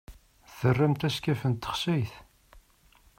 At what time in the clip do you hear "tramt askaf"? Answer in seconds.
0.57-1.41